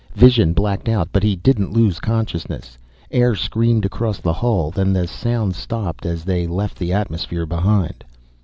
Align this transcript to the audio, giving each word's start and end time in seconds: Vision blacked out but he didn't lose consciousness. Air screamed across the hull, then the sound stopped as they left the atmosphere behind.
Vision 0.15 0.51
blacked 0.51 0.89
out 0.89 1.09
but 1.11 1.21
he 1.21 1.35
didn't 1.35 1.73
lose 1.73 1.99
consciousness. 1.99 2.75
Air 3.11 3.35
screamed 3.35 3.85
across 3.85 4.17
the 4.17 4.33
hull, 4.33 4.71
then 4.71 4.93
the 4.93 5.05
sound 5.05 5.53
stopped 5.53 6.07
as 6.07 6.23
they 6.25 6.47
left 6.47 6.79
the 6.79 6.91
atmosphere 6.91 7.45
behind. 7.45 8.03